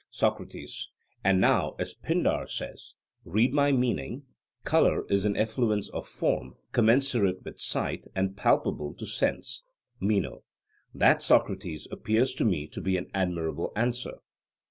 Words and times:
SOCRATES: 0.09 0.89
And 1.23 1.39
now, 1.39 1.75
as 1.77 1.93
Pindar 1.93 2.47
says, 2.49 2.95
'read 3.23 3.53
my 3.53 3.71
meaning:' 3.71 4.23
colour 4.63 5.05
is 5.11 5.25
an 5.25 5.37
effluence 5.37 5.89
of 5.89 6.07
form, 6.07 6.55
commensurate 6.71 7.43
with 7.45 7.59
sight, 7.59 8.07
and 8.15 8.35
palpable 8.35 8.95
to 8.95 9.05
sense. 9.05 9.61
MENO: 9.99 10.41
That, 10.95 11.21
Socrates, 11.21 11.87
appears 11.91 12.33
to 12.33 12.45
me 12.45 12.65
to 12.69 12.81
be 12.81 12.97
an 12.97 13.11
admirable 13.13 13.73
answer. 13.75 14.17